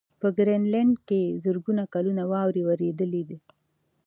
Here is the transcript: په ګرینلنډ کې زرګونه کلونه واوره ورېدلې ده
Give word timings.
په 0.21 0.27
ګرینلنډ 0.37 0.93
کې 1.07 1.21
زرګونه 1.43 1.83
کلونه 1.93 2.23
واوره 2.31 2.61
ورېدلې 2.67 3.23
ده 3.29 3.37